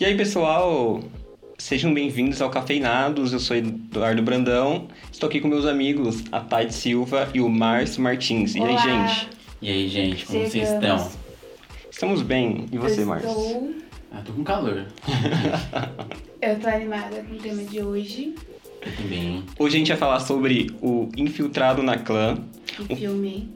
[0.00, 1.00] E aí, pessoal?
[1.58, 3.32] Sejam bem-vindos ao Cafeinados.
[3.32, 4.88] Eu sou Eduardo Brandão.
[5.12, 8.54] Estou aqui com memeus amigos, a Tade Silva e o Márcio Martins.
[8.54, 8.78] E aí, Olá.
[9.06, 9.28] gente?
[9.60, 11.02] E aí, gente, como vocês Chegamos.
[11.02, 11.20] estão?
[11.90, 12.66] Estamos bem.
[12.72, 13.28] E você, eu Márcio?
[13.30, 13.74] estou...
[14.12, 14.86] Ah, tô com calor.
[16.42, 18.34] Eu tô animada com o tema de hoje.
[18.80, 19.44] Eu também.
[19.58, 23.50] Hoje a gente vai falar sobre o Infiltrado na Clã, Que filme.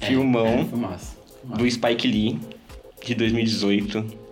[0.00, 0.46] É, Filmão.
[0.46, 1.16] É, fumaça.
[1.42, 1.62] fumaça.
[1.62, 2.40] do Spike Lee,
[3.04, 4.23] de 2018.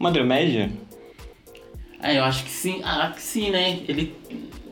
[0.00, 0.70] Uma dramédia?
[2.00, 2.80] Ah, eu acho que sim.
[2.82, 3.80] Ah, que sim, né?
[3.86, 4.16] Ele.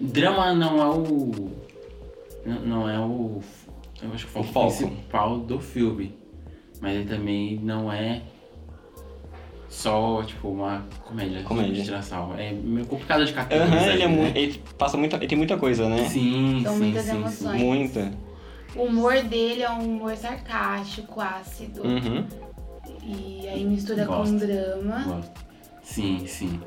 [0.01, 1.51] Drama não é o.
[2.47, 3.43] Não, não é o.
[4.03, 4.67] Eu acho que foi O o, foco.
[4.75, 6.15] principal do filme.
[6.81, 8.23] Mas ele também não é
[9.69, 11.43] só, tipo, uma comédia.
[11.43, 11.75] Comédia.
[11.75, 12.35] De tiração.
[12.39, 13.79] É meio complicado de categorizar.
[13.81, 14.33] Aham, ele, é né?
[14.35, 16.09] ele passa muita, ele tem muita coisa, né?
[16.09, 17.61] Sim, São sim, muitas sim, emoções.
[17.61, 17.67] sim.
[17.67, 18.13] Muita.
[18.75, 21.83] O humor dele é um humor sarcástico, ácido.
[21.83, 22.25] Uhum.
[23.09, 24.37] E aí mistura com Gosto.
[24.37, 25.03] drama.
[25.05, 25.31] Gosto.
[25.83, 26.61] Sim, sim.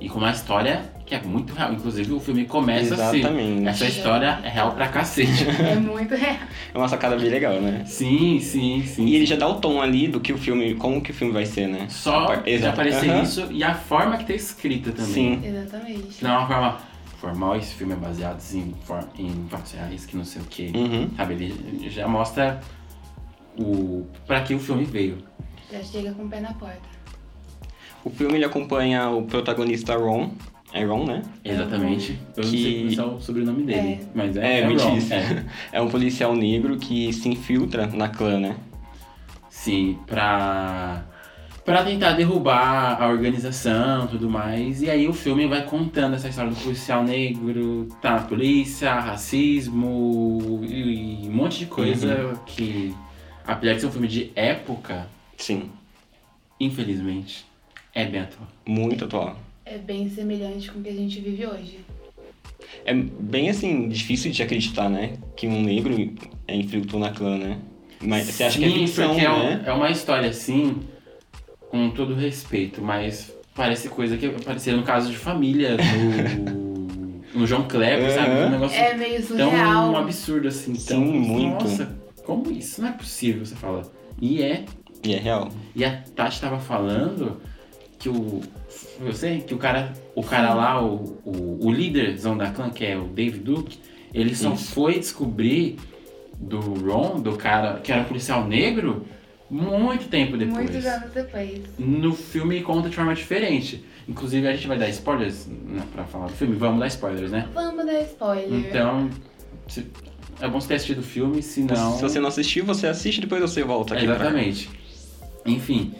[0.00, 1.72] E com uma história que é muito real.
[1.74, 3.28] Inclusive, o filme começa Exatamente.
[3.28, 3.66] assim.
[3.68, 5.44] Essa história é real pra cacete.
[5.60, 6.36] É muito real.
[6.72, 7.82] É uma sacada bem legal, né?
[7.84, 9.04] sim, sim, sim.
[9.04, 11.32] E ele já dá o tom ali do que o filme, como que o filme
[11.34, 11.86] vai ser, né?
[11.90, 12.72] Só par- Exato.
[12.74, 13.22] aparecer Aham.
[13.22, 15.12] isso e a forma que tá escrita também.
[15.12, 15.40] Sim.
[15.44, 16.22] Exatamente.
[16.24, 16.78] Não é uma forma
[17.20, 20.72] formal, esse filme é baseado em, for- em fatos reais, que não sei o que.
[20.74, 21.10] Uhum.
[21.16, 22.60] Sabe, ele já mostra
[23.58, 25.18] o pra que o filme veio.
[25.70, 26.80] Já chega com o pé na porta.
[28.04, 30.30] O filme ele acompanha o protagonista Ron.
[30.72, 31.22] É Ron, né?
[31.44, 32.18] Exatamente.
[32.36, 34.98] Eu não Que- sei como é o sobrenome dele, mas é, É, é Ron.
[35.10, 35.44] É.
[35.78, 38.56] É um policial negro que se infiltra na clã, né?
[39.48, 41.04] Sim, pra,
[41.64, 44.80] pra tentar derrubar a organização e tudo mais.
[44.80, 50.60] E aí o filme vai contando essa história do policial negro, tá na polícia, racismo
[50.62, 52.94] e, e um monte de coisa que,
[53.46, 55.06] apesar de ser um filme de época,
[55.40, 55.70] Sim.
[56.58, 57.44] infelizmente,
[57.94, 58.46] é bem atual.
[58.66, 59.36] Muito atual.
[59.64, 61.80] É bem semelhante com o que a gente vive hoje.
[62.84, 65.14] É bem assim, difícil de acreditar, né?
[65.36, 65.94] Que um negro
[66.46, 67.58] é infiltrou na clã, né?
[68.02, 69.62] Mas você acha que é ficção, porque é, um- né?
[69.66, 70.80] é uma história assim,
[71.70, 77.30] com todo respeito, mas parece coisa que apareceria no caso de família do.
[77.38, 78.30] no João Kleber, sabe?
[78.30, 79.96] Um negócio É meio tão surreal.
[79.96, 80.74] absurdo assim.
[80.74, 81.64] Sim, tão, muito.
[81.64, 82.80] Nossa, como isso?
[82.82, 83.90] Não é possível, você fala.
[84.20, 84.64] E é.
[85.02, 85.48] E é real.
[85.74, 87.40] E a Tati tava falando
[87.98, 88.40] que o.
[89.00, 89.92] Você, que o cara.
[90.14, 93.78] O cara lá, o, o, o líderzão da clã, que é o David Duke,
[94.12, 94.72] ele só Isso.
[94.72, 95.76] foi descobrir
[96.38, 99.06] do Ron, do cara que era policial negro,
[99.50, 100.70] muito tempo depois.
[100.70, 101.60] Muitos anos depois.
[101.78, 103.84] No filme conta de forma diferente.
[104.08, 106.56] Inclusive a gente vai dar spoilers né, pra falar do filme.
[106.56, 107.48] Vamos dar spoilers, né?
[107.54, 108.52] Vamos dar spoiler.
[108.52, 109.08] Então,
[109.68, 109.86] se-
[110.40, 111.94] é bom você ter assistido o filme, se não.
[111.96, 114.04] Se você não assistiu, você assiste depois você volta aqui.
[114.06, 114.68] pra- Exatamente.
[115.44, 115.94] Enfim.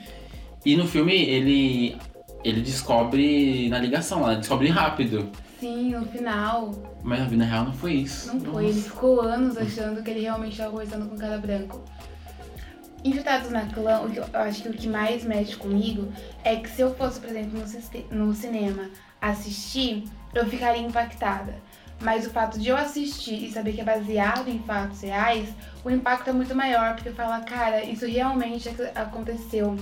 [0.64, 1.96] E no filme ele.
[2.42, 5.30] Ele descobre na ligação, ela descobre rápido.
[5.58, 6.72] Sim, no final.
[7.02, 8.34] Mas na vida real não foi isso.
[8.34, 11.84] Não foi, ele ficou anos achando que ele realmente estava conversando com um cara branco.
[13.04, 16.10] Infiltrados na clã, o que eu acho que o que mais mexe comigo
[16.44, 17.60] é que se eu fosse, por exemplo,
[18.10, 18.88] no, no cinema
[19.20, 21.54] assistir, eu ficaria impactada.
[22.00, 25.48] Mas o fato de eu assistir e saber que é baseado em fatos reais,
[25.84, 29.76] o impacto é muito maior, porque fala, cara, isso realmente ac- aconteceu.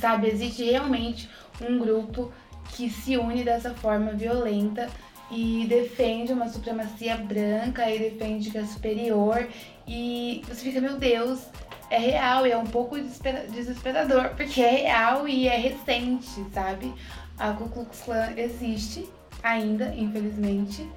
[0.00, 2.32] Sabe, existe realmente um grupo
[2.70, 4.88] que se une dessa forma violenta
[5.30, 9.48] e defende uma supremacia branca e defende que é superior
[9.86, 11.46] e você fica, meu Deus,
[11.88, 16.92] é real e é um pouco desespera- desesperador porque é real e é recente, sabe?
[17.38, 19.08] A Ku Klux Klan existe
[19.42, 20.88] ainda, infelizmente,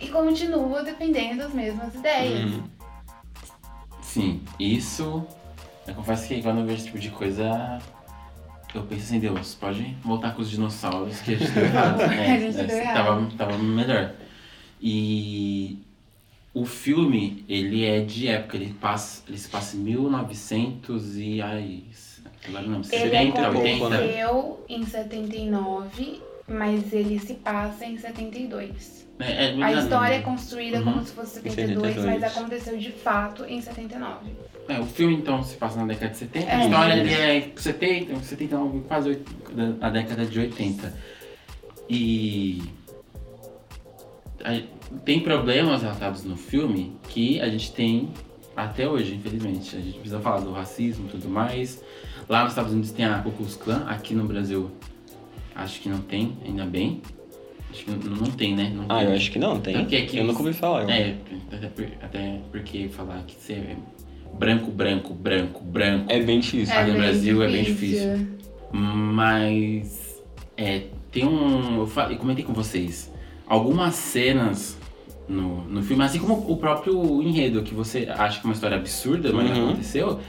[0.00, 2.52] e continua defendendo as mesmas ideias.
[2.52, 2.62] Uhum.
[4.02, 5.24] Sim, isso.
[5.86, 7.78] Eu confesso que quando eu vejo esse tipo de coisa.
[8.74, 12.00] Eu penso assim, Deus, pode voltar com os dinossauros que a gente deu errado.
[12.08, 12.96] A É, gente é, deu errado.
[13.36, 14.14] Tava, tava melhor.
[14.80, 15.78] E
[16.54, 21.84] o filme, ele é de época, ele, passa, ele se passa em 1900 e aí.
[22.48, 23.88] Agora não, Ele 70, pouco, 80.
[23.88, 23.96] né?
[23.96, 29.06] aconteceu em 79, mas ele se passa em 72.
[29.24, 30.84] É, é, A história é construída Uhum.
[30.84, 32.20] como se fosse 72, 72.
[32.20, 34.30] mas aconteceu de fato em 79.
[34.68, 36.54] É, o filme então se passa na década de 70, É.
[36.54, 39.24] a história é 70, 79, quase oit-
[39.54, 40.94] da- a década de 80.
[41.88, 42.62] E
[44.44, 44.62] a-
[45.04, 48.10] tem problemas relatados no filme que a gente tem
[48.56, 49.76] até hoje, infelizmente.
[49.76, 51.82] A gente precisa falar do racismo e tudo mais.
[52.28, 54.70] Lá nos Estados Unidos tem a Ku Klux Klan, aqui no Brasil
[55.54, 57.02] acho que não tem, ainda bem.
[57.72, 58.70] Acho que não, não tem, né?
[58.74, 59.08] Não Ah, tem.
[59.08, 59.76] eu acho que não, tem.
[59.76, 60.88] Aqui- Eu nunca ouvi falar.
[60.90, 61.16] É,
[61.50, 63.76] até, por- até porque falar que você é
[64.34, 66.04] branco, branco, branco, branco.
[66.12, 66.74] É bem difícil.
[66.86, 67.64] no bem Brasil é bem
[68.72, 70.12] Mas
[70.56, 71.78] É, tem um.
[71.80, 73.10] Eu, falei, eu comentei com vocês.
[73.46, 74.76] Algumas cenas
[75.26, 78.76] no, no filme, assim como o próprio enredo, que você acha que é uma história
[78.76, 79.56] absurda, mas Uhum.
[79.56, 80.20] não aconteceu.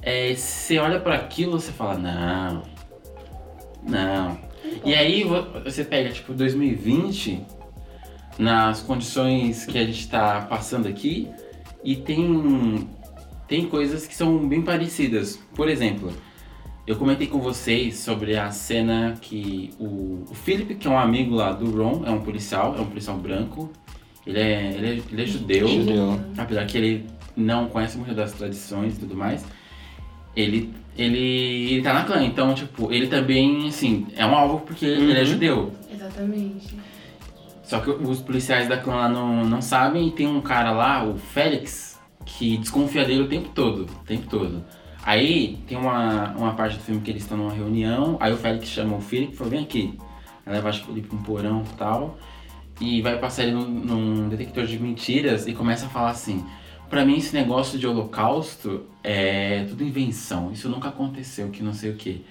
[0.00, 2.62] É, você olha para aquilo você fala, não.
[3.82, 4.38] Não.
[4.84, 7.40] E aí vo- você pega, tipo, 2020,
[8.38, 11.28] nas condições que a gente tá passando aqui,
[11.84, 12.88] e tem,
[13.46, 15.38] tem coisas que são bem parecidas.
[15.54, 16.12] Por exemplo,
[16.86, 21.34] eu comentei com vocês sobre a cena que o, o Philip, que é um amigo
[21.34, 23.70] lá do Ron, é um policial, é um policial branco.
[24.26, 26.20] Ele é, ele é, ele é judeu, Judeu.
[26.36, 27.06] apesar que ele
[27.36, 29.44] não conhece muito das tradições e tudo mais.
[30.36, 34.84] Ele, ele, ele tá na clã, então, tipo, ele também, assim, é um alvo porque
[34.84, 35.24] ele é Uhum.
[35.24, 35.72] judeu.
[35.92, 36.74] Exatamente.
[37.62, 41.04] Só que os policiais da clã lá não, não sabem e tem um cara lá,
[41.04, 43.82] o Félix, que desconfia dele o tempo todo.
[43.82, 44.64] O tempo todo.
[45.04, 48.68] Aí tem uma, uma parte do filme que eles estão numa reunião, aí o Félix
[48.68, 49.98] chama o Philip e falou, vem aqui.
[50.44, 52.18] Aí leva acho que ele pra um porão e tal.
[52.80, 56.44] E vai passar ele num, num detector de mentiras e começa a falar assim.
[56.88, 60.50] Pra mim esse negócio de holocausto é tudo invenção.
[60.52, 62.24] Isso nunca aconteceu, que não sei o que.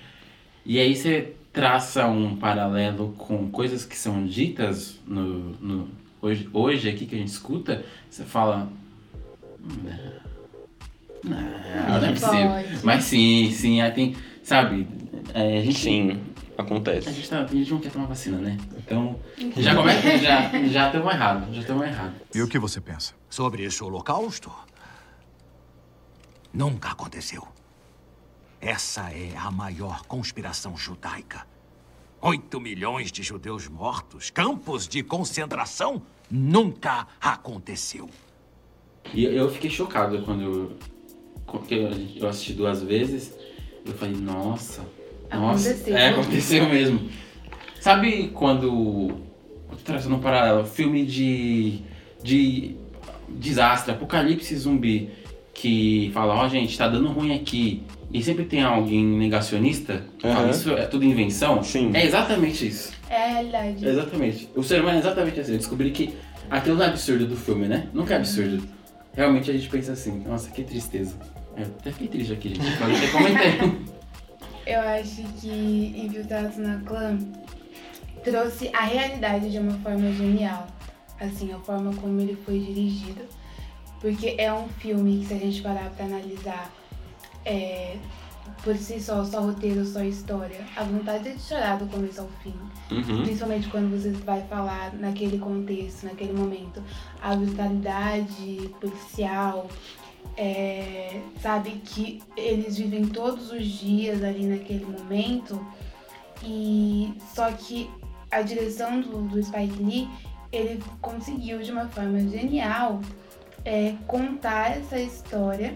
[0.65, 5.89] E aí você traça um paralelo com coisas que são ditas no, no-
[6.21, 8.67] hoje, hoje aqui que a gente escuta, você fala.
[11.23, 12.79] Não, não, não é possível.
[12.83, 14.15] Mas sim, sim, aí tem.
[14.43, 14.87] Sabe,
[15.33, 15.77] é, a gente.
[15.79, 16.19] Sim,
[16.57, 17.11] A acontece.
[17.11, 18.57] gente, tá, a gente não quer tomar vacina, né?
[18.77, 19.19] Então.
[19.57, 20.01] Já começa.
[20.17, 21.55] Já já estamos errados.
[21.55, 22.15] Já estamos errados.
[22.33, 23.13] E o que você pensa?
[23.29, 24.51] Sobre esse holocausto?
[26.51, 27.47] Nunca aconteceu.
[28.59, 31.45] Essa é a maior conspiração judaica.
[32.19, 36.01] Oito milhões de judeus mortos, campos de concentração?
[36.31, 38.09] Nunca aconteceu.
[39.13, 40.77] E eu fiquei chocado quando eu,
[41.45, 43.35] quando eu eu assisti duas vezes.
[43.85, 44.83] Eu falei, nossa.
[45.31, 45.69] Nossa.
[45.69, 45.97] Aconteceu.
[45.97, 47.09] É, aconteceu mesmo.
[47.79, 49.21] Sabe quando.
[49.83, 50.65] Trazendo um paralelo.
[50.65, 51.79] Filme de.
[52.23, 52.75] de
[53.29, 55.09] desastre, apocalipse zumbi.
[55.53, 57.83] Que fala, ó, gente, tá dando ruim aqui.
[58.13, 60.03] E sempre tem alguém negacionista.
[60.17, 61.61] que Fala, isso é tudo invenção.
[61.63, 61.91] Sim.
[61.93, 62.93] É exatamente isso.
[63.09, 63.85] É a realidade.
[63.85, 64.49] Exatamente.
[64.55, 65.53] O ser humano é exatamente assim.
[65.53, 66.13] Eu descobri que
[66.49, 67.87] aquilo não é absurdo do filme, né?
[67.93, 68.63] Nunca é absurdo.
[69.13, 71.15] Realmente a gente pensa assim, nossa, que tristeza.
[71.57, 72.61] Eu até fiquei triste aqui, gente.
[72.61, 73.87] Eu até comentei.
[74.67, 77.17] Eu acho que Infiltrados na Clã
[78.21, 80.67] trouxe a realidade de uma forma genial.
[81.21, 83.21] Assim, a forma como ele foi dirigido.
[84.01, 86.69] Porque é um filme que, se a gente parar pra analisar,
[87.45, 87.95] é,
[88.61, 92.27] por si só, só roteiro, só história, a vontade é de chorar do começo ao
[92.43, 92.53] fim.
[92.91, 93.23] Uhum.
[93.23, 96.83] Principalmente quando você vai falar naquele contexto, naquele momento.
[97.21, 99.67] A brutalidade policial,
[100.37, 105.65] é, sabe, que eles vivem todos os dias ali naquele momento.
[106.43, 107.89] E só que
[108.31, 110.07] a direção do, do Spike Lee,
[110.51, 113.01] ele conseguiu de uma forma genial
[113.65, 115.75] é, contar essa história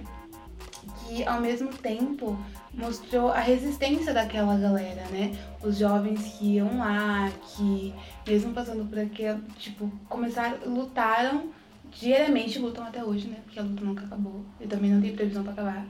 [1.07, 2.37] que ao mesmo tempo
[2.73, 5.37] mostrou a resistência daquela galera, né?
[5.61, 7.93] Os jovens que iam lá, que
[8.25, 11.49] mesmo passando por aquele, tipo, começaram, lutaram
[11.91, 13.37] diariamente, lutam até hoje, né?
[13.43, 15.85] Porque a luta nunca acabou e também não tem previsão para acabar.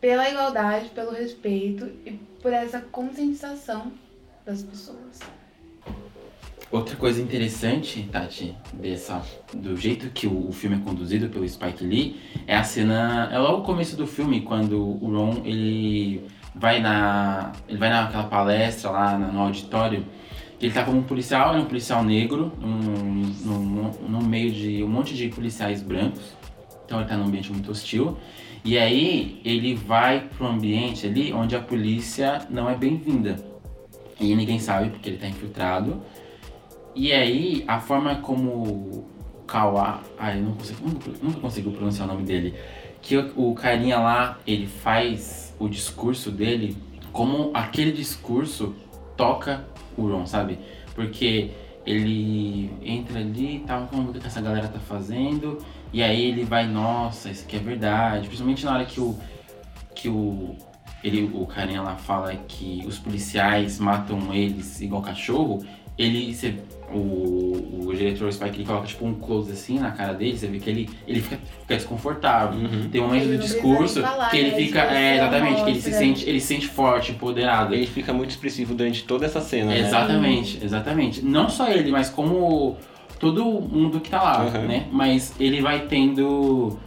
[0.00, 3.92] Pela igualdade, pelo respeito e por essa conscientização
[4.44, 5.20] das pessoas.
[6.70, 9.22] Outra coisa interessante, Tati, dessa,
[9.54, 13.28] do jeito que o, o filme é conduzido pelo Spike Lee, é a cena.
[13.32, 17.52] É logo o começo do filme, quando o Ron ele vai na.
[17.68, 20.04] ele vai naquela palestra lá no auditório.
[20.60, 22.78] Ele tá como um policial, é um policial negro, num,
[23.44, 26.34] num, no meio de um monte de policiais brancos.
[26.84, 28.16] Então ele tá num ambiente muito hostil.
[28.64, 33.36] E aí ele vai pro ambiente ali onde a polícia não é bem-vinda.
[34.18, 36.00] E ninguém sabe porque ele tá infiltrado.
[36.94, 39.06] E aí, a forma como
[39.46, 40.00] Kawa.
[40.18, 42.54] Ai, não consigo, nunca, nunca consigo pronunciar o nome dele.
[43.02, 46.76] Que o, o carinha lá, ele faz o discurso dele
[47.12, 48.74] como aquele discurso
[49.16, 49.64] toca
[49.96, 50.58] o Ron, sabe?
[50.94, 51.50] Porque
[51.86, 55.58] ele entra ali e tal, vamos ver o que essa galera tá fazendo.
[55.92, 58.26] E aí ele vai, nossa, isso aqui é verdade.
[58.26, 59.16] Principalmente na hora que o.
[59.94, 60.56] Que o.
[61.04, 65.64] Ele, o carinha lá fala que os policiais matam eles igual cachorro.
[65.96, 66.34] Ele.
[66.34, 66.58] Você,
[66.92, 70.58] o, o diretor Spike ele coloca tipo um close assim na cara dele, você vê
[70.58, 72.58] que ele, ele fica, fica desconfortável.
[72.60, 72.88] Uhum.
[72.90, 74.56] Tem um momento do discurso falar, que ele né?
[74.56, 74.80] fica.
[74.82, 77.74] É, exatamente, que ele se sente, ele se sente forte, empoderado.
[77.74, 79.80] Ele fica muito expressivo durante toda essa cena, né?
[79.80, 81.24] Exatamente, exatamente.
[81.24, 82.76] Não só ele, mas como
[83.18, 84.66] todo mundo que tá lá, Uhum.
[84.66, 84.86] né?
[84.92, 86.78] Mas ele vai tendo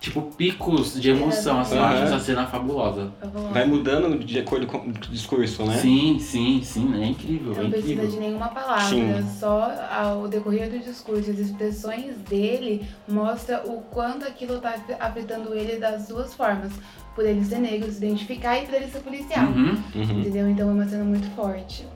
[0.00, 3.12] tipo, picos de emoção, assim, eu acho essa cena fabulosa.
[3.52, 5.78] Vai mudando de acordo com o discurso, né?
[5.78, 8.10] Sim, sim, sim, é incrível, é Não precisa incrível.
[8.10, 9.28] de nenhuma palavra, Sim.
[9.38, 15.76] só ao decorrer do discurso, as expressões dele mostra o quanto aquilo tá afetando ele
[15.78, 16.72] das duas formas.
[17.14, 19.46] Por ele ser negro, se identificar e por ele ser policial.
[19.46, 19.82] Uhum.
[19.94, 20.20] Uhum.
[20.20, 20.50] Entendeu?
[20.50, 21.86] Então é uma cena muito forte.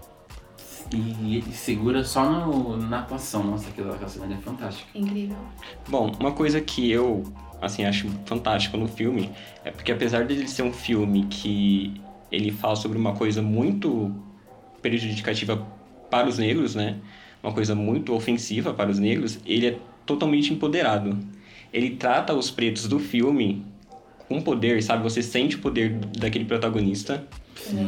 [0.92, 4.88] E ele segura só no, na atuação, nossa, aquela cena é fantástica.
[4.94, 5.36] Incrível.
[5.88, 7.22] Bom, uma coisa que eu,
[7.60, 9.30] assim, acho fantástico no filme
[9.64, 12.00] é porque apesar dele ser um filme que
[12.30, 14.14] ele fala sobre uma coisa muito
[14.80, 15.66] prejudicativa
[16.10, 16.96] para os negros, né?
[17.42, 21.18] Uma coisa muito ofensiva para os negros, ele é totalmente empoderado.
[21.72, 23.64] Ele trata os pretos do filme
[24.28, 25.02] com poder, sabe?
[25.02, 27.24] Você sente o poder daquele protagonista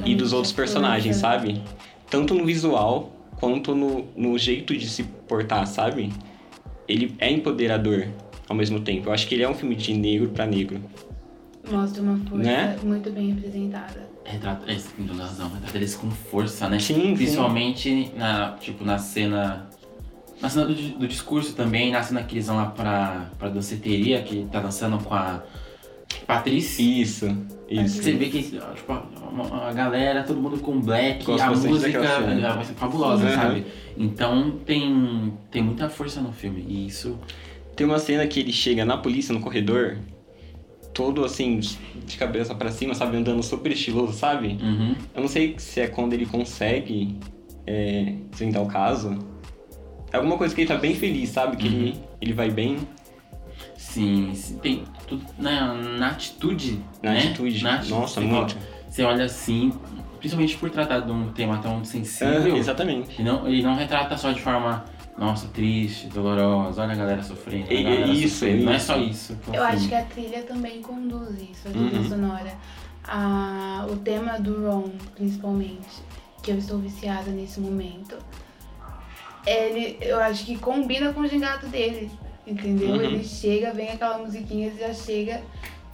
[0.04, 1.62] e dos outros personagens, sabe?
[2.10, 6.12] Tanto no visual quanto no, no jeito de se portar, sabe?
[6.88, 8.08] Ele é empoderador
[8.48, 9.08] ao mesmo tempo.
[9.08, 10.80] Eu acho que ele é um filme de negro pra negro.
[11.70, 12.76] Mostra uma força Né?
[12.82, 14.10] muito bem representada.
[14.24, 16.78] Retrata, é, tem razão, retrata eles com força, né?
[16.78, 17.14] Sim, sim.
[17.16, 19.68] Principalmente na, tipo, na cena.
[20.40, 24.20] Na cena do, do discurso também, na cena que eles vão lá pra, pra danceteria,
[24.22, 25.42] que tá dançando com a
[26.26, 26.82] Patrícia.
[26.82, 27.26] Isso,
[27.68, 28.02] isso.
[28.02, 32.64] Você vê que tipo, a, a galera, todo mundo com black, Gosto a música vai
[32.64, 33.34] ser fabulosa, Uhum.
[33.34, 33.66] sabe?
[33.96, 36.64] Então tem, tem muita força no filme.
[36.68, 37.18] E isso.
[37.76, 39.98] Tem uma cena que ele chega na polícia no corredor,
[40.92, 43.16] todo assim, de cabeça pra cima, sabe?
[43.16, 44.58] Andando super estiloso, sabe?
[44.62, 44.94] Uhum.
[45.14, 47.16] Eu não sei se é quando ele consegue
[47.66, 49.18] é, desvendar o caso.
[50.12, 51.56] É alguma coisa que ele tá bem feliz, sabe?
[51.56, 52.76] Que ele, ele vai bem
[53.76, 56.78] Sim, tem tudo na, na atitude.
[57.02, 57.18] na né?
[57.20, 57.62] atitude.
[57.62, 57.90] Na atitude.
[57.92, 58.54] Nossa, Você muito.
[58.54, 59.72] olha- Você olha assim,
[60.18, 62.56] principalmente por tratar de um tema tão sensível.
[62.56, 63.20] exatamente.
[63.20, 64.84] E não, ele não retrata só de forma,
[65.16, 67.66] nossa, triste, dolorosa, olha a galera sofrendo.
[67.68, 68.64] olha a E- galera isso, sofrendo.
[68.64, 69.36] Não é só isso.
[69.36, 69.88] que é Eu acho filme.
[69.88, 72.08] que a trilha também conduz isso, a trilha Uhum.
[72.08, 72.54] sonora.
[73.06, 76.02] A, o tema do Ron, principalmente,
[76.42, 78.16] que eu estou viciada nesse momento,
[79.46, 82.10] ele, eu acho que combina com o gingato dele,
[82.46, 82.90] entendeu?
[82.94, 83.00] Uhum.
[83.02, 85.42] Ele chega, vem aquela musiquinha, já chega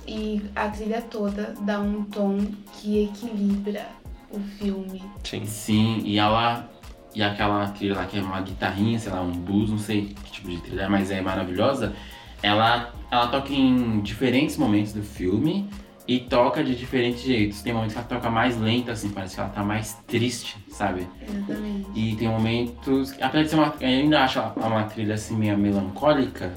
[0.06, 2.38] e a trilha toda dá um tom
[2.74, 3.86] que equilibra
[4.30, 5.02] o filme.
[5.24, 5.44] Sim.
[5.46, 6.68] Sim, e ela.
[7.14, 10.32] E aquela trilha lá que é uma guitarrinha, sei lá, um blues, não sei que
[10.32, 11.94] tipo de trilha é, mas é maravilhosa.
[12.42, 15.68] Ela, ela toca em diferentes momentos do filme
[16.08, 17.60] e toca de diferentes jeitos.
[17.60, 21.06] Tem momentos que ela toca mais lenta, assim, parece que ela tá mais triste, sabe?
[21.20, 21.90] Exatamente.
[21.94, 23.12] E tem momentos.
[23.20, 23.74] Apesar de ser uma.
[23.78, 26.54] Eu ainda acho ela uma trilha assim meio melancólica.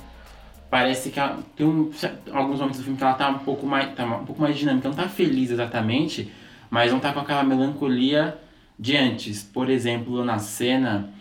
[0.69, 1.91] Parece que ela, tem um,
[2.31, 3.93] alguns momentos do filme que ela tá um pouco mais.
[3.93, 4.87] Tá um pouco mais dinâmica.
[4.87, 6.31] Não tá feliz exatamente,
[6.69, 8.37] mas não tá com aquela melancolia
[8.81, 9.43] de antes.
[9.43, 11.11] Por exemplo, na cena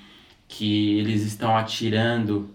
[0.49, 2.49] que eles estão atirando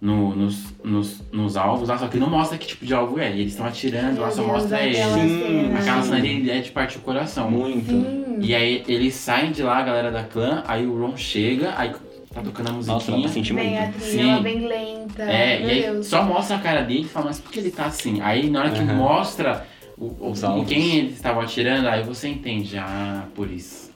[0.00, 3.30] no- nos, nos, nos alvos, lá, só que não mostra que tipo de alvo é.
[3.30, 4.96] Eles estão atirando, lá só Deus, mostra ele.
[4.98, 5.78] aquela Sim, cena.
[5.78, 7.50] Aquela cena ali é de partir o coração.
[7.50, 7.90] Muito.
[7.90, 8.38] Sim.
[8.40, 11.92] E aí eles saem de lá, a galera da clã, aí o Ron chega, aí
[12.32, 13.20] tá tocando a Nossa, dá musiquinha.
[13.20, 13.98] pra sentir Bem, a muito.
[14.00, 14.42] trilha Sim.
[14.42, 15.22] bem lenta.
[15.24, 16.06] é, Meu e aí Deus.
[16.06, 18.22] só mostra a cara dele e fala, mas por que ele tá assim?
[18.22, 18.94] Aí na hora que Aham.
[18.94, 19.66] mostra
[19.98, 23.89] o, o, quem eles estavam atirando, aí você entende, ah, por isso.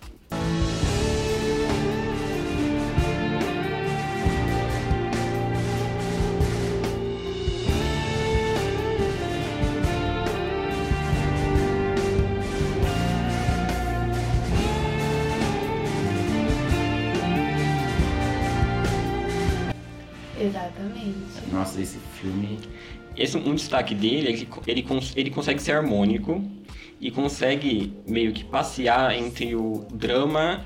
[20.44, 21.50] Exatamente.
[21.50, 22.58] Nossa, esse filme.
[23.16, 24.84] Esse, um destaque dele é que ele,
[25.16, 26.42] ele consegue ser harmônico
[27.04, 30.64] e consegue meio que passear entre o drama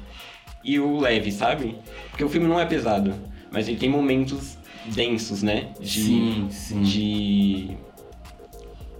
[0.62, 1.74] e o leve, sabe?
[2.10, 3.12] Porque o filme não é pesado,
[3.50, 5.72] mas ele tem momentos densos, né?
[5.80, 6.82] De, sim, sim.
[6.82, 7.76] de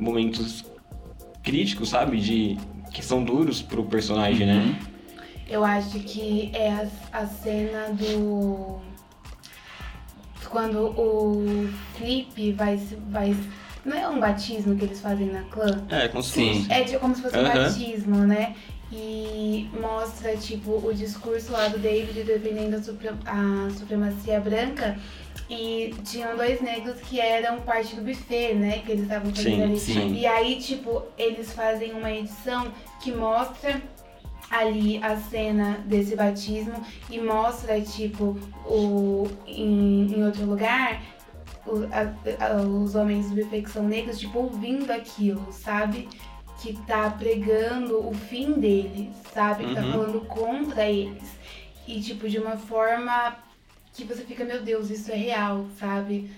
[0.00, 0.64] momentos
[1.42, 2.16] críticos, sabe?
[2.18, 2.59] De
[2.92, 4.54] que são duros pro personagem, né?
[4.57, 4.75] Uhum.
[5.49, 8.80] Eu acho que é a, a cena do.
[10.50, 13.37] Quando o Flip vai, se- vai.
[13.85, 15.85] Não é um batismo que eles fazem na clã?
[15.88, 16.73] É, como se fosse.
[16.73, 17.64] É tipo, como se fosse um Aham.
[17.64, 18.54] batismo, né?
[18.90, 24.99] E mostra, tipo, o discurso lá do David defendendo a, supre- a supremacia branca.
[25.50, 28.80] E tinham dois negros que eram parte do buffet, né?
[28.85, 29.78] Que eles estavam fazendo Sim, ali.
[29.80, 30.14] sim.
[30.14, 32.68] E aí, tipo, eles fazem uma edição
[33.02, 33.80] que mostra
[34.50, 36.75] ali a cena desse batismo
[37.11, 41.02] e mostra, tipo, o, em, em outro lugar,
[41.68, 46.08] o- a- a- os homens do que são negros, tipo, ouvindo aquilo, sabe?
[46.60, 49.64] Que tá pregando o fim deles, sabe?
[49.66, 49.92] Que tá Uhum.
[49.92, 51.37] falando contra eles.
[51.87, 53.37] E, tipo, de uma forma
[53.94, 56.30] que você fica, meu Deus, isso é real, sabe?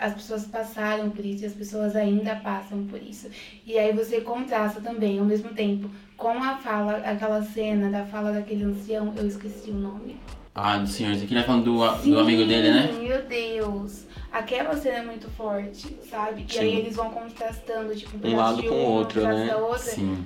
[0.00, 3.28] as pessoas passaram por isso e as pessoas ainda passam por isso.
[3.66, 8.30] E aí você contrasta também, ao mesmo tempo, com a fala, aquela cena da fala
[8.30, 10.16] daquele ancião, eu esqueci o nome.
[10.54, 12.92] Ah, do que ele tá falando do, do amigo dele, né?
[12.92, 14.04] Meu Deus.
[14.30, 16.44] Aquela cena é muito forte, sabe?
[16.48, 16.60] E Sim.
[16.60, 19.54] aí eles vão contrastando, tipo, um, Um lado com o um, outro, um né?
[19.56, 19.78] outra.
[19.78, 20.24] Sim.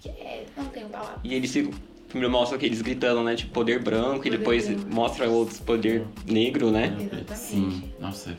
[0.00, 1.18] Que é, não tenho palavras.
[1.24, 1.72] E eles ficam.
[2.08, 3.36] Primeiro mostra aqueles gritando, né?
[3.36, 4.92] Tipo, poder branco, e Poder depois branco.
[4.94, 6.86] mostra outros poder negro, né?
[6.98, 7.36] Exatamente.
[7.36, 8.36] Sim, nossa.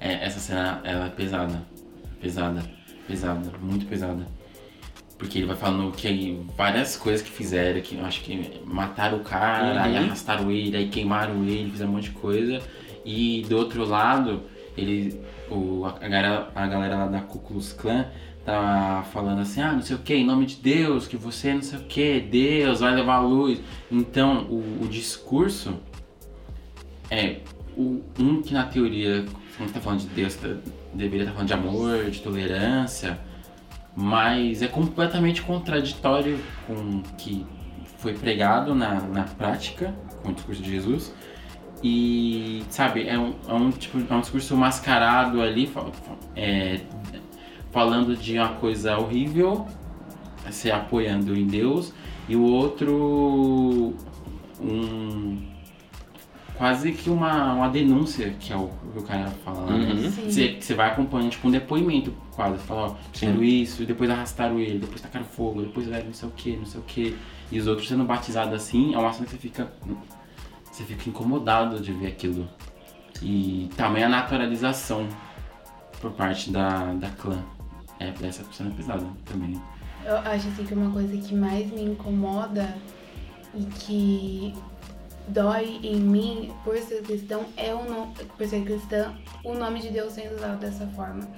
[0.00, 1.62] É, essa cena, ela é pesada.
[2.20, 2.64] Pesada.
[3.06, 3.52] Pesada.
[3.60, 4.26] Muito pesada.
[5.16, 9.18] Porque ele vai falando que aí várias coisas que fizeram, que eu acho que mataram
[9.18, 9.82] o cara, Uhum.
[9.82, 12.60] aí arrastaram ele, aí queimaram ele, fizeram um monte de coisa.
[13.10, 14.42] E do outro lado,
[14.76, 15.18] ele.
[15.50, 18.04] O, a, galera, a galera lá da Ku Klux Klan
[18.44, 21.62] tá falando assim, ah, não sei o que, em nome de Deus, que você não
[21.62, 23.62] sei o que, Deus vai levar a luz.
[23.90, 25.78] Então o, o discurso
[27.10, 27.38] é
[27.74, 29.24] o, um que na teoria,
[29.56, 30.56] quando tá falando de Deus, tá-
[30.92, 33.18] deveria estar falando de amor, de tolerância,
[33.96, 37.46] mas é completamente contraditório com o que
[37.96, 41.10] foi pregado na, na prática, com o discurso de Jesus.
[41.82, 45.70] E, sabe, é um, é um, tipo, é um discurso mascarado ali,
[46.34, 46.80] é,
[47.70, 49.66] falando de uma coisa horrível,
[50.50, 51.92] se apoiando em Deus,
[52.28, 53.94] e o outro,
[54.60, 55.38] um,
[56.58, 59.92] quase que uma, uma denúncia, que é o que o cara fala né?
[59.92, 60.10] Uhum.
[60.10, 62.58] Você, você vai acompanhando, tipo, um depoimento quase.
[62.58, 66.32] Fala, ó, fizeram isso, e depois arrastaram ele, depois tacaram fogo, depois não sei o
[66.32, 67.16] que, não sei o que.
[67.50, 69.72] E os outros sendo batizados assim, é uma cena que você fica.
[70.78, 72.48] Você fica incomodado de ver aquilo.
[73.20, 75.08] E também a naturalização
[76.00, 77.42] por parte da, da clã.
[77.98, 79.60] É, essa cena é pesada também.
[80.04, 82.76] Eu acho assim que uma coisa que mais me incomoda
[83.52, 84.54] e que
[85.26, 89.88] dói em mim por ser cristão é o nome, por ser cristã, o nome de
[89.88, 91.28] Deus sendo usado dessa forma.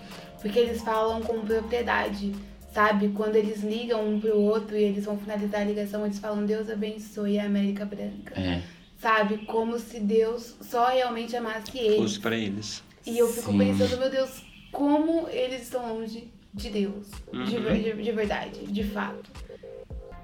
[0.42, 2.35] Porque eles falam com propriedade,
[2.75, 3.09] sabe?
[3.09, 6.69] Quando eles ligam um pro outro e eles vão finalizar a ligação, eles falam Deus
[6.69, 8.38] abençoe a América Branca.
[8.38, 8.79] É.
[9.00, 9.47] Sabe?
[9.47, 11.97] Como se Deus só realmente amasse eles.
[11.97, 12.84] Fosse pra eles.
[13.06, 13.58] E eu fico Sim.
[13.58, 17.06] pensando, meu Deus, como eles estão longe de Deus.
[17.32, 17.63] De, Uhum.
[17.63, 19.30] ver- de- de verdade, de fato.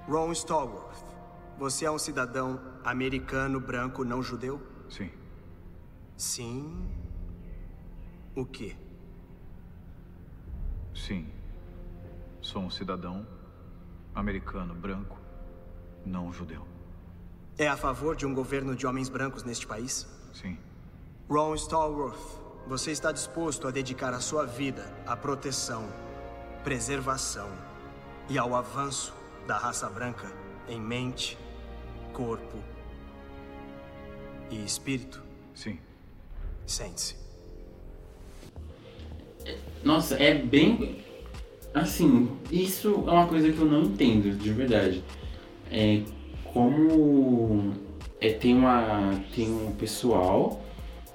[0.07, 1.03] Ron Stallworth,
[1.57, 4.61] você é um cidadão americano branco não judeu?
[4.89, 5.09] Sim.
[6.15, 6.87] Sim.
[8.35, 8.75] O quê?
[10.93, 11.27] Sim.
[12.41, 13.25] Sou um cidadão
[14.13, 15.19] americano branco,
[16.05, 16.65] não judeu.
[17.59, 20.07] É a favor de um governo de homens brancos neste país?
[20.31, 20.57] Sim.
[21.27, 22.19] Ron Stallworth,
[22.67, 25.89] você está disposto a dedicar a sua vida à proteção,
[26.63, 27.49] preservação
[28.29, 29.11] e ao avanço
[29.47, 30.31] da raça branca
[30.69, 31.35] em mente,
[32.13, 32.59] corpo
[34.51, 35.23] e espírito?
[35.55, 35.79] Sim.
[36.67, 37.15] Sente-se.
[39.83, 41.03] Nossa, é bem.
[41.73, 45.03] Assim, isso é uma coisa que eu não entendo, de verdade.
[45.71, 46.03] É
[46.53, 47.73] como
[48.19, 49.13] é, tem uma.
[49.35, 50.61] Tem um pessoal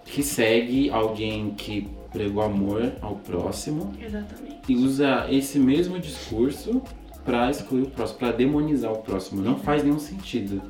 [0.05, 4.61] que segue alguém que pregou amor ao próximo Exatamente.
[4.68, 6.83] e usa esse mesmo discurso
[7.25, 9.40] pra excluir o próximo, pra demonizar o próximo.
[9.40, 10.61] Não faz nenhum sentido.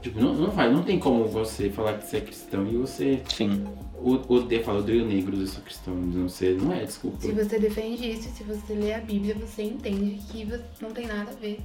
[0.00, 3.22] Tipo, não, não faz, não tem como você falar que você é cristão e você
[3.28, 3.64] Sim.
[4.02, 7.20] odeia, fala, odeio negros, eu sou cristão, não sei, não é, desculpa.
[7.20, 10.46] Se você defende isso, se você lê a Bíblia, você entende que
[10.82, 11.58] não tem nada a ver.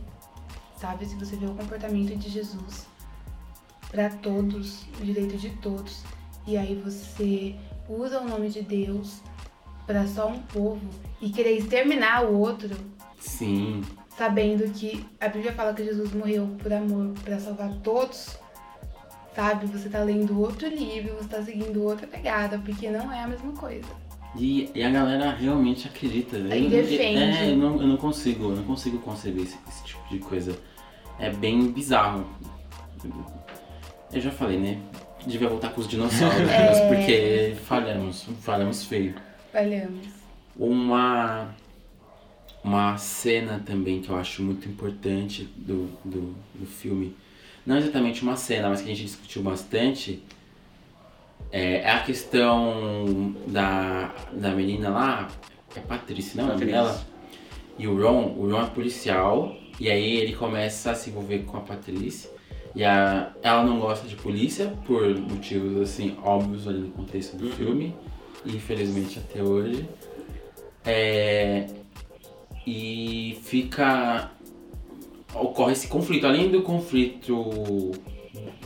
[0.79, 1.05] Sabe?
[1.05, 2.87] Se você vê o comportamento de Jesus
[3.91, 6.03] pra todos, o direito de todos,
[6.47, 7.55] e aí você
[7.89, 9.21] usa o nome de Deus
[9.85, 10.87] pra só um povo
[11.19, 12.69] e querer exterminar o outro,
[13.19, 13.81] Sim,
[14.15, 18.37] sabendo que a Bíblia fala que Jesus morreu por amor pra salvar todos,
[19.35, 19.65] sabe?
[19.67, 23.51] Você tá lendo outro livro, você tá seguindo outra pegada, porque não é a mesma
[23.53, 23.89] coisa.
[24.37, 26.37] E, e a galera realmente acredita.
[26.37, 27.19] Aí Eu- defende.
[27.19, 30.57] É, eu não, eu não consigo, eu não consigo conceber esse, esse tipo de coisa.
[31.19, 32.25] É bem bizarro.
[34.11, 34.79] Eu já falei, né?
[35.25, 36.87] Devia voltar com os dinossauros, É.
[36.87, 39.15] porque falhamos, falhamos feio.
[39.51, 40.07] Falhamos.
[40.57, 41.53] Uma,
[42.63, 47.15] uma cena também que eu acho muito importante do, do, do filme,
[47.65, 50.23] não exatamente uma cena, mas que a gente discutiu bastante,
[51.51, 55.27] é, é a questão da, da menina lá,
[55.75, 57.01] é Patrícia, não é dela?
[57.77, 61.57] E o Ron, o Ron é policial, e aí ele começa a se envolver com
[61.57, 62.29] a Patrícia.
[62.75, 67.49] E a, ela não gosta de polícia por motivos assim óbvios ali no contexto do
[67.49, 67.95] filme,
[68.45, 69.87] e infelizmente até hoje.
[70.85, 71.67] É,
[72.65, 74.31] e fica.
[75.33, 76.25] Ocorre esse conflito.
[76.25, 77.91] Além do conflito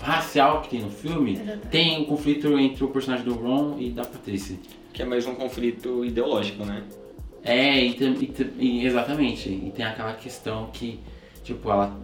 [0.02, 1.68] racial que tem no filme, Exatamente.
[1.68, 4.58] tem o conflito entre o personagem do Ron e da Patrícia.
[4.92, 6.84] Que é mais um conflito ideológico, né?
[7.44, 9.50] É, e, e e exatamente.
[9.50, 11.00] E tem aquela questão que,
[11.44, 11.98] tipo, ela.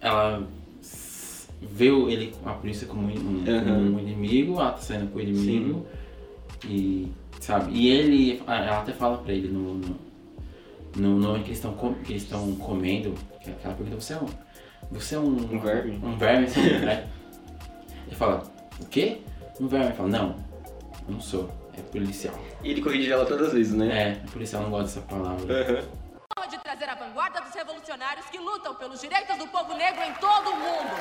[0.00, 0.46] Ela
[1.62, 3.78] vê o- ele, a polícia como um, como Aham.
[3.94, 5.86] um inimigo, ela tá saindo com o inimigo.
[6.64, 7.08] E.
[7.40, 7.72] Sabe?
[7.72, 8.42] E ele.
[8.46, 9.74] Ela até fala pra ele no.
[9.74, 9.96] no,
[10.96, 14.14] no, no que eles estão com, que eles estão comendo, que é aquela pergunta, você
[14.14, 14.26] é um.
[14.90, 15.36] Você é um.
[15.36, 16.00] Um verme?
[16.02, 17.08] Um verme, você é um, né?
[18.06, 18.42] Ele fala,
[18.80, 19.20] o quê?
[19.60, 19.86] Um verme?
[19.86, 20.36] Ele fala, não,
[21.08, 22.34] não sou, é policial.
[22.62, 24.20] E ele corrige ela todas as vezes, né?
[24.24, 25.62] É, policial não gosta dessa palavra.
[25.62, 26.48] Aham.
[26.48, 30.50] de trazer a vanguarda dos revolucionários que lutam pelos direitos do povo negro em todo
[30.50, 30.94] o mundo.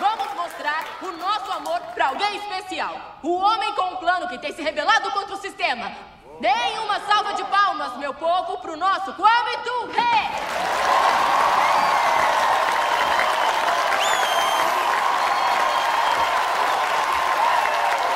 [0.00, 3.20] Vamos mostrar o nosso amor para alguém especial.
[3.22, 5.92] O homem com um plano que tem se rebelado contra o sistema.
[6.40, 11.07] Deem uma salva de palmas, meu povo, pro nosso Kwame Ture!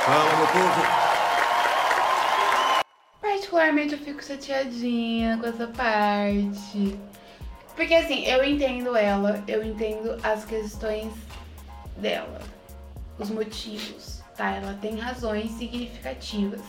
[0.04, 0.82] Fala, meu povo.
[3.20, 6.98] Particularmente eu fico chateadinha com essa parte.
[7.76, 11.12] Porque assim, eu entendo ela, eu entendo as questões
[11.96, 12.40] dela,
[13.16, 14.56] os motivos, tá?
[14.56, 16.60] Ela tem razões significativas.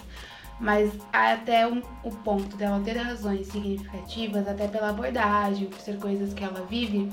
[0.59, 6.35] Mas até um- o ponto dela ter razões significativas, até pela abordagem, por ser coisas
[6.35, 7.11] que ela vive,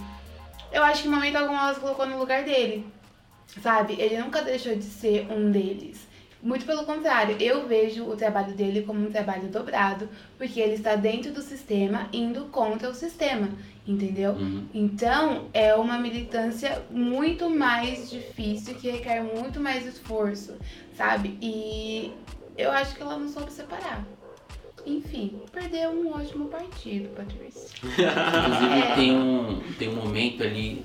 [0.70, 2.86] eu acho que em momento algum ela se colocou no lugar dele.
[3.62, 3.96] Sabe?
[3.98, 6.09] Ele nunca deixou de ser um deles.
[6.42, 10.96] Muito pelo contrário, eu vejo o trabalho dele como um trabalho dobrado, porque ele está
[10.96, 13.50] dentro do sistema, indo contra o sistema,
[13.86, 14.32] entendeu?
[14.32, 14.66] Uhum.
[14.72, 20.54] Então, é uma militância muito mais difícil, que requer muito mais esforço,
[20.96, 21.36] sabe?
[21.42, 22.10] E
[22.56, 24.02] eu acho que ela não soube separar.
[24.86, 27.68] Enfim, perdeu um ótimo partido, Patrícia.
[27.84, 28.94] Inclusive É.
[28.94, 30.82] tem um, tem um momento ali,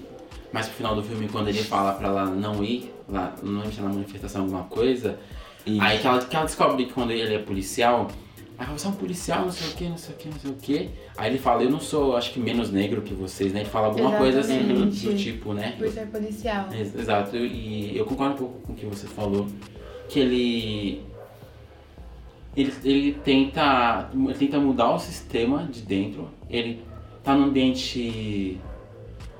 [0.51, 3.71] mais pro final do filme, quando ele fala pra ela não ir, lá, não lembro
[3.71, 5.17] se é na manifestação alguma coisa,
[5.65, 5.81] Isso.
[5.81, 8.07] aí que ela, que ela descobre que quando ele é policial,
[8.57, 10.51] aí você é um policial, não sei o que, não sei o que, não sei
[10.51, 10.89] o que.
[11.17, 13.61] Aí ele fala, eu não sou, acho que menos negro que vocês, né?
[13.61, 15.05] Ele fala alguma coisa assim do, Exatamente.
[15.07, 15.75] do tipo, né?
[15.77, 16.67] Por ser policial.
[16.71, 19.47] Ex- Exato, e eu concordo um pouco com o que você falou,
[20.09, 21.01] que ele.
[22.55, 26.81] Ele, ele, tenta, ele tenta mudar o sistema de dentro, ele
[27.21, 28.57] tá num ambiente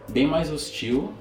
[0.10, 1.14] bem mais hostil,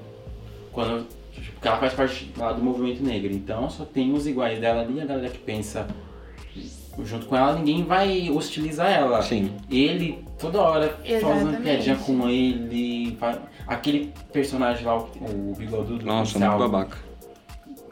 [0.73, 1.07] quando,
[1.41, 4.99] porque ela faz parte lá do movimento negro, então só tem os iguais dela ali,
[5.01, 5.87] a galera que pensa
[7.03, 9.21] junto com ela, ninguém vai hostilizar ela.
[9.21, 9.51] Sim.
[9.69, 13.17] Ele, toda hora, fazendo piadinha com ele.
[13.67, 16.97] Aquele personagem lá, o, o bigodudo Nossa, muito babaca.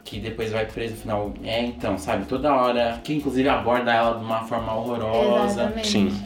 [0.04, 1.34] que depois vai preso no final.
[1.42, 2.24] É, então, sabe?
[2.26, 5.62] Toda hora, que inclusive aborda ela de uma forma horrorosa.
[5.62, 5.88] Exatamente.
[5.88, 6.22] Sim.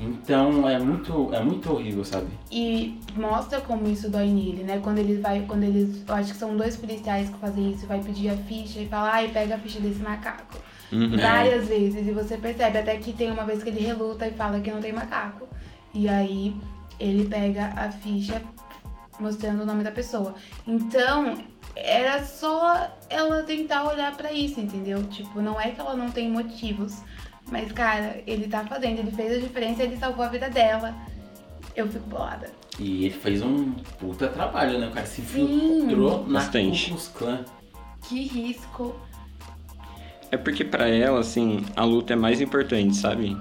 [0.00, 2.28] Então, é muito, é muito horrível, sabe?
[2.50, 4.80] E mostra como isso dói nele, né?
[4.82, 6.02] Quando ele vai, quando eles.
[6.08, 9.12] Eu acho que são dois policiais que fazem isso, vai pedir a ficha e fala,
[9.12, 10.58] ai, pega a ficha desse macaco.
[10.90, 11.16] Uhum.
[11.16, 12.06] Várias vezes.
[12.06, 14.80] E você percebe até que tem uma vez que ele reluta e fala que não
[14.80, 15.46] tem macaco.
[15.92, 16.56] E aí
[16.98, 18.42] ele pega a ficha
[19.20, 20.34] mostrando o nome da pessoa.
[20.66, 21.34] Então,
[21.76, 25.02] era só ela tentar olhar pra isso, entendeu?
[25.04, 27.02] Tipo, não é que ela não tem motivos.
[27.50, 30.94] Mas, cara, ele tá fazendo, ele fez a diferença, ele salvou a vida dela.
[31.74, 32.50] Eu fico bolada.
[32.78, 34.88] E ele fez um puta trabalho, né?
[34.88, 35.42] O cara se Sim.
[35.44, 36.94] infiltrou na Bastante.
[37.14, 37.44] Klan.
[38.08, 38.94] Que risco.
[40.30, 43.36] É porque pra ela, assim, a luta é mais importante, sabe?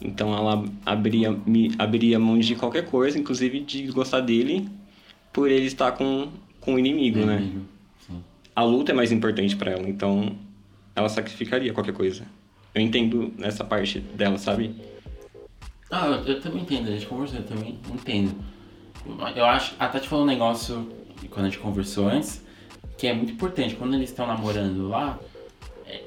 [0.00, 4.68] Então ela abria, me, abria mão de qualquer coisa, inclusive de gostar dele,
[5.32, 6.28] por ele estar com,
[6.60, 7.36] com o inimigo, né?
[7.36, 7.66] Inimigo.
[8.06, 8.24] Sim.
[8.54, 10.36] A luta é mais importante pra ela, então
[10.94, 12.24] ela sacrificaria qualquer coisa.
[12.76, 14.76] Eu entendo nessa parte dela, sabe?
[15.90, 18.34] Ah, eu, eu também entendo, a gente conversou, eu também entendo.
[19.34, 20.86] Eu acho, a Tati falou um negócio
[21.30, 22.42] quando a gente conversou antes,
[22.98, 23.74] que é muito importante.
[23.76, 25.18] Quando eles estão namorando lá,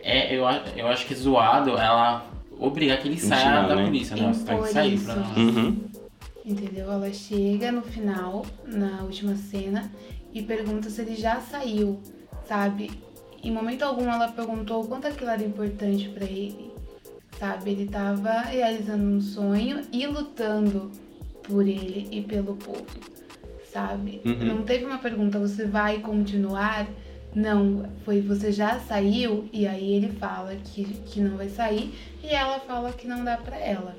[0.03, 2.29] é, eu, a- eu acho que é zoado ela
[2.59, 3.85] obrigar que ele saia da né?
[3.85, 4.31] polícia, né?
[4.31, 5.05] Você tem que sair isso.
[5.05, 5.15] pra.
[5.15, 5.77] Uhum.
[6.45, 6.91] Entendeu?
[6.91, 9.91] Ela chega no final, na última cena,
[10.31, 11.99] e pergunta se ele já saiu,
[12.47, 12.91] sabe?
[13.43, 16.71] Em momento algum ela perguntou o quanto aquilo era importante pra ele,
[17.39, 17.71] sabe?
[17.71, 20.91] Ele tava realizando um sonho e lutando
[21.43, 22.85] por ele e pelo povo,
[23.71, 24.21] sabe?
[24.25, 24.45] Uhum.
[24.45, 26.87] Não teve uma pergunta, você vai continuar?
[27.33, 32.27] Não, foi você já saiu e aí ele fala que, que não vai sair e
[32.27, 33.95] ela fala que não dá pra ela.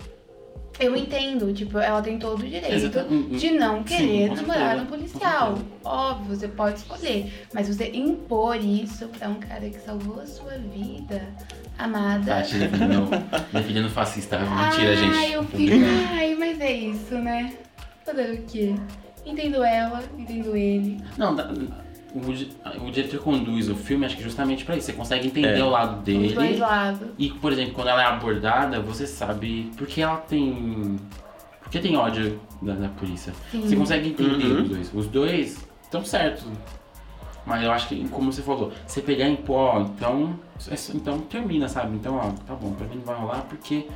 [0.81, 3.37] Eu entendo, tipo, ela tem todo o direito hum, hum.
[3.37, 5.59] de não Sim, querer com namorar um policial.
[5.85, 7.47] Óbvio, você pode escolher.
[7.53, 11.23] Mas você impor isso pra um cara que salvou a sua vida,
[11.79, 12.37] amada.
[12.37, 13.09] Tati definindo,
[13.53, 14.39] definindo fascista.
[14.39, 15.33] Mentira, ai, gente.
[15.33, 15.75] eu fico,
[16.15, 17.53] ai, mas é isso, né?
[18.05, 18.75] Fazer o quê?
[19.27, 20.99] Entendo ela, entendo ele.
[21.19, 21.53] Não, dá-
[22.15, 24.87] o, o diretor conduz o filme, acho que justamente pra isso.
[24.87, 25.65] Você consegue entender É.
[25.65, 26.57] o lado Os dois dele.
[26.59, 27.09] lados.
[27.19, 30.97] E, por exemplo, quando ela é abordada, você sabe por que ela tem.
[31.63, 33.33] Por que tem ódio da, da polícia.
[33.51, 33.61] Sim.
[33.63, 34.63] Você consegue entender Uhum.
[34.63, 34.95] os dois.
[34.95, 36.45] Os dois estão certos.
[37.47, 40.39] Mas eu acho que, como você falou, você pegar em pó, então.
[40.71, 41.97] é Então termina, sabe?
[41.97, 43.87] Então, ó, tá bom, pra mim não vai rolar porque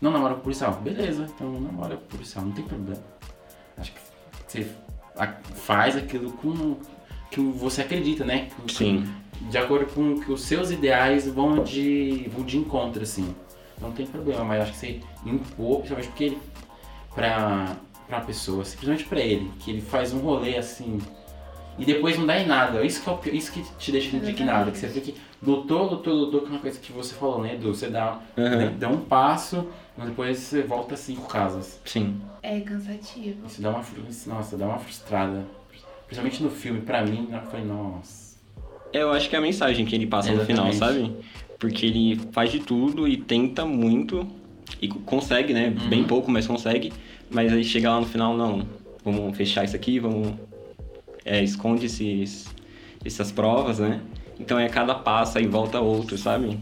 [0.00, 0.74] não namora com o policial.
[0.82, 3.02] Beleza, então não namora com o policial, não tem problema.
[3.78, 3.98] Acho que
[4.46, 4.66] você
[5.54, 6.76] faz aquilo com
[7.34, 8.48] que você acredita, né?
[8.68, 9.04] Sim.
[9.50, 13.34] de acordo com que os seus ideais vão de, vão de encontro, assim.
[13.80, 16.38] Não tem problema, mas acho que você impor, principalmente porque ele,
[17.14, 21.00] pra, pra pessoa, simplesmente pra ele, que ele faz um rolê assim,
[21.76, 22.84] e depois não dá em nada.
[22.84, 26.14] Isso que, é o isso que te deixa indignado, que você vê que lutou, lutou,
[26.14, 27.74] lutou, com uma coisa que você falou, né, Edu?
[27.74, 28.74] Você dá, Aham.
[28.78, 31.80] dá um passo, mas depois você volta cinco casas.
[31.84, 32.20] Sim.
[32.42, 33.44] É cansativo.
[33.46, 33.82] Isso dá uma,
[34.26, 35.44] nossa, dá uma frustrada.
[36.14, 38.36] Principalmente no filme, pra mim, eu falei, nossa.
[38.92, 41.08] Eu acho que é a mensagem que ele passa no final, Exatamente.
[41.08, 41.24] sabe?
[41.58, 44.24] Porque ele faz de tudo e tenta muito
[44.80, 45.74] e consegue, né?
[45.76, 45.88] Uhum.
[45.88, 46.92] Bem pouco, mas consegue.
[47.28, 48.64] Mas aí chega lá no final, não.
[49.04, 50.34] Vamos fechar isso aqui, vamos.
[51.24, 52.46] É, esconde esses,
[53.04, 54.00] essas provas, né?
[54.38, 56.60] Então é cada passo aí volta outro, sabe?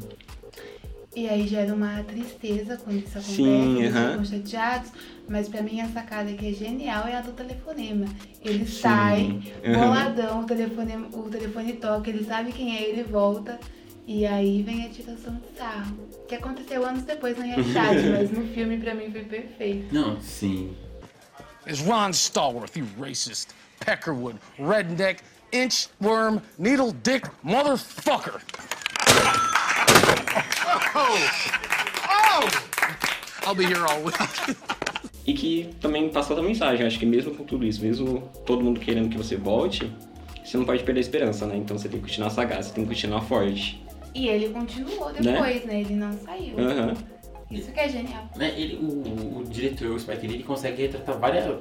[1.15, 4.91] E aí gera uma tristeza quando isso acontece, Sim, eles ficam chateados.
[5.29, 8.07] Mas pra mim a sacada que é genial é a do telefonema.
[8.43, 9.79] Ele sai, Aham.
[9.79, 13.61] boladão, o telefone, o telefone toca, ele sabe quem é, ele volta.
[14.07, 16.09] E aí vem a tiração de sarro.
[16.27, 19.95] Que aconteceu anos depois na realidade, mas no filme pra mim foi perfeito.
[19.95, 20.75] Não, sim.
[21.67, 23.49] is Ron Stallworth, you racist,
[23.81, 25.19] peckerwood, redneck,
[25.53, 28.41] inchworm, needle dick motherfucker.
[30.95, 31.19] Oh!
[32.09, 33.49] Oh!
[33.49, 34.17] I'll be here all week.
[35.25, 36.85] E que também passou outra mensagem.
[36.85, 39.89] Acho que mesmo com tudo isso, mesmo todo mundo querendo que você volte,
[40.45, 41.57] você não pode perder a esperança, né?
[41.57, 43.81] Então você tem que continuar sagaz, você tem que continuar forte.
[44.13, 45.81] E ele continuou depois, né?
[45.81, 46.59] Ele não saiu.
[46.59, 46.95] Aham.
[47.49, 48.29] Isso que é genial.
[48.35, 51.55] Né, ele, o, o diretor, o Spike Lee, ele consegue retratar várias,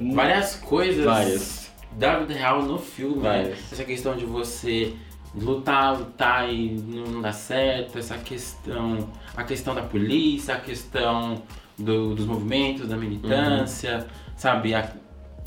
[0.00, 1.70] várias coisas Várias.
[1.98, 3.16] da vida real no filme.
[3.16, 3.22] né?
[3.42, 3.72] Várias.
[3.72, 4.94] Essa questão de você
[5.34, 11.42] lutar, lutar e não dar certo, essa questão, a questão da polícia, a questão
[11.78, 14.74] do- dos movimentos, da militância, sabe?
[14.74, 14.92] A-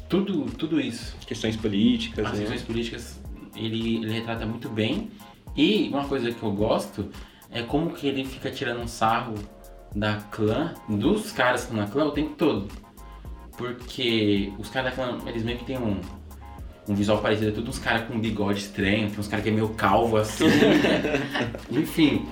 [0.10, 1.16] tudo, tudo isso.
[1.26, 2.40] Questões políticas, As né?
[2.40, 3.20] questões políticas
[3.56, 5.12] ele, ele retrata muito bem.
[5.56, 7.10] E uma coisa que eu gosto
[7.52, 9.36] é como que ele fica tirando um sarro
[9.96, 12.68] da clã, dos caras que estão na clã o tempo todo.
[13.58, 16.00] Porque os caras da clã, eles meio que têm um,
[16.88, 19.50] um visual parecido, é tudo uns caras com um bigode estranho, tem uns caras que
[19.50, 20.46] é meio calvo assim.
[21.72, 22.26] Enfim.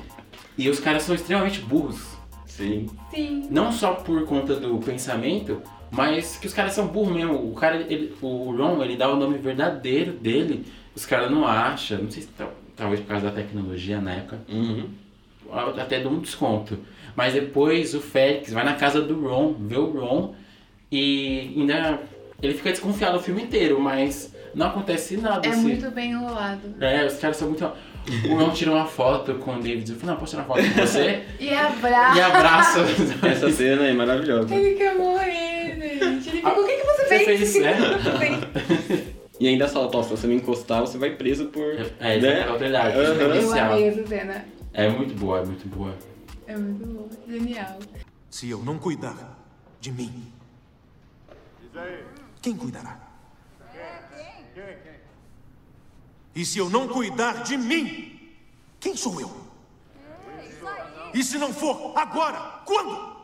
[0.57, 2.01] E os caras são extremamente burros.
[2.45, 2.87] Sim.
[3.13, 3.47] Sim.
[3.49, 7.33] Não só por conta do pensamento, mas que os caras são burros mesmo.
[7.51, 12.03] O cara, ele, o Ron, ele dá o nome verdadeiro dele, os caras não acham,
[12.03, 14.89] não sei se tal- talvez por causa da tecnologia na época, Uhum.
[15.77, 16.77] até dá um desconto.
[17.15, 20.33] Mas depois o Félix vai na casa do Ron, vê o Ron
[20.91, 21.99] e ainda
[22.41, 25.47] ele fica desconfiado o filme inteiro, mas não acontece nada.
[25.47, 25.61] É assim.
[25.61, 26.75] muito bem enrolado.
[26.79, 27.63] É, os caras são muito.
[28.29, 30.67] O Ron tira uma foto com o David e fala, não, posso tirar uma foto
[30.73, 31.23] com você?
[31.39, 32.17] E abraça.
[32.17, 32.79] e abraça.
[33.27, 34.53] Essa cena é maravilhosa.
[34.53, 36.29] Ele quer morrer, gente.
[36.29, 37.53] Ele fica, o que, que você Você fez?
[37.53, 37.73] fez, O que é.
[37.73, 39.03] que você fez?
[39.39, 41.63] E ainda solta, ó, se você me encostar, você vai preso por.
[41.99, 42.97] É, isso é verdade.
[43.39, 43.59] isso é.
[43.59, 44.45] Eu amei essa cena.
[44.73, 45.95] É muito boa, é muito boa.
[46.47, 47.09] É muito bom.
[47.27, 47.79] Genial.
[48.29, 49.37] Se eu não cuidar
[49.79, 50.31] de mim,
[52.41, 53.10] quem cuidará?
[56.33, 58.35] E se eu não cuidar de mim,
[58.79, 59.31] quem sou eu?
[61.13, 63.17] E se não for agora, quando?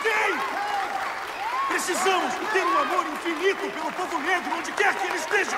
[0.02, 0.38] Quem?
[1.68, 5.56] Precisamos ter um amor infinito pelo povo negro, onde quer que ele esteja.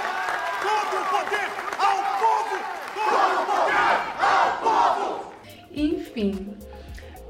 [0.62, 2.58] Todo o poder ao povo!
[2.94, 5.32] Todo o poder ao povo!
[5.72, 6.59] Enfim.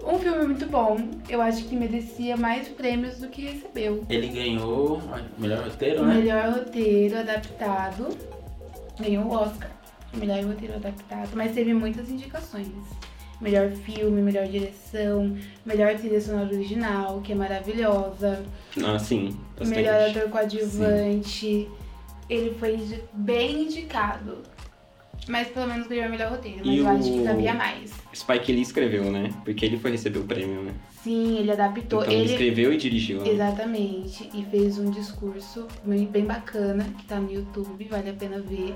[0.05, 0.99] Um filme muito bom.
[1.29, 4.05] Eu acho que merecia mais prêmios do que recebeu.
[4.09, 5.01] Ele ganhou
[5.39, 6.15] melhor roteiro, né?
[6.15, 8.09] Melhor roteiro adaptado.
[8.99, 9.71] Ganhou o Oscar.
[10.15, 11.31] Melhor roteiro adaptado.
[11.35, 12.69] Mas teve muitas indicações.
[13.41, 15.35] Melhor filme, melhor direção,
[15.65, 18.43] melhor trilha sonora original, que é maravilhosa.
[18.85, 19.35] Ah, sim.
[19.57, 19.77] Bastante.
[19.77, 21.69] Melhor ator coadjuvante.
[22.29, 24.39] Ele foi bem indicado.
[25.31, 26.59] Mas pelo menos ganhou o melhor roteiro.
[26.65, 27.93] Mas E eu acho que o- cabia mais.
[28.15, 29.31] Spike Lee escreveu, né?
[29.45, 30.73] Porque ele foi receber o prêmio, né?
[31.05, 32.01] Sim, ele adaptou.
[32.03, 33.21] Então ele ele escreveu e dirigiu.
[33.23, 33.29] né?
[33.29, 34.29] Exatamente.
[34.35, 38.75] E fez um discurso bem, bem bacana, que tá no YouTube, vale a pena ver.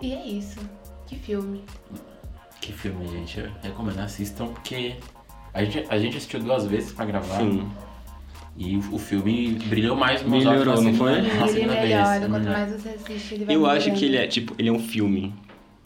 [0.00, 0.58] E é isso.
[1.06, 1.64] Que filme.
[2.60, 3.40] Que filme, gente.
[3.40, 4.96] Eu recomendo, assistam, porque
[5.54, 7.36] A gente, a gente assistiu duas vezes pra gravar.
[7.38, 7.68] Sim.
[8.56, 11.14] E o, o filme brilhou mais nos Melhorou, olhos na não foi?
[11.14, 11.82] segunda- na Ele segunda vez.
[11.92, 12.52] melhora, quanto Melhor.
[12.52, 15.32] mais você assiste, ele vai Eu acho que ele é, tipo, ele é um filme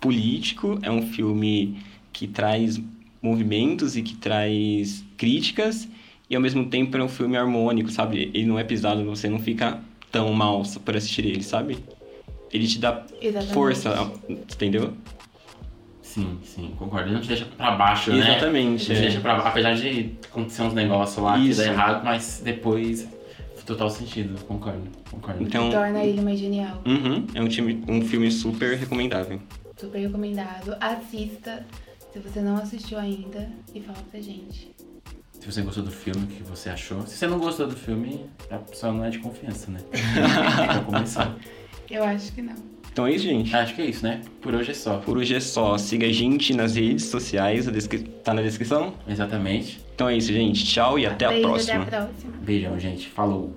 [0.00, 1.78] político, é um filme
[2.12, 2.80] que traz
[3.22, 5.88] movimentos e que traz críticas,
[6.28, 8.30] e ao mesmo tempo é um filme harmônico, sabe?
[8.34, 11.78] Ele não é pesado, você não fica tão mal por assistir ele, sabe?
[12.52, 13.54] Ele te dá Exatamente.
[13.54, 14.92] força, entendeu?
[16.16, 17.08] Sim, sim, concordo.
[17.08, 18.18] Ele não te deixa pra baixo, né?
[18.18, 19.00] Exatamente, Ele te é.
[19.02, 21.60] deixa pra Apesar de acontecer uns negócios lá Isso.
[21.60, 23.06] que dá errado, mas depois
[23.66, 24.40] total sentido.
[24.44, 25.42] Concordo, concordo.
[25.42, 26.80] Então, Torna ele mais genial.
[26.86, 29.40] uhum, é um, time, um filme super recomendável.
[29.76, 30.76] Super recomendado.
[30.80, 31.66] Assista
[32.12, 34.74] se você não assistiu ainda e fala pra gente.
[35.32, 37.06] Se você gostou do filme, o que você achou?
[37.06, 39.80] Se você não gostou do filme, a pessoa não é de confiança, né?
[40.64, 41.36] pra começar.
[41.90, 42.54] Eu acho que não.
[42.96, 43.54] Então é isso, gente.
[43.54, 44.22] Acho que é isso, né?
[44.40, 44.96] Por hoje é só.
[44.96, 45.76] Por hoje é só.
[45.76, 47.98] Siga a gente nas redes sociais, a descri...
[47.98, 48.94] tá na descrição?
[49.06, 49.78] Exatamente.
[49.94, 50.64] Então é isso, gente.
[50.64, 51.82] Tchau e até a Beijo, próxima.
[51.82, 52.32] Até a próxima.
[52.40, 53.06] Beijão, gente.
[53.08, 53.54] Falou.